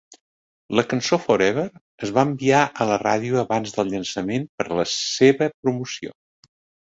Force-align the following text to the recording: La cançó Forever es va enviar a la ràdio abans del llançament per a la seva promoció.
La 0.77 0.83
cançó 0.93 1.17
Forever 1.25 1.65
es 2.07 2.13
va 2.15 2.23
enviar 2.29 2.61
a 2.71 2.87
la 2.91 2.97
ràdio 3.03 3.39
abans 3.43 3.75
del 3.77 3.93
llançament 3.95 4.49
per 4.61 4.67
a 4.69 4.79
la 4.83 4.87
seva 4.95 5.53
promoció. 5.59 6.17